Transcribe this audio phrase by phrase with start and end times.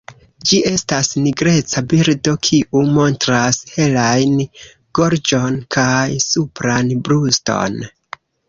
[0.51, 4.33] Ĝi estas nigreca birdo, kiu montras helajn
[5.01, 7.81] gorĝon kaj supran bruston.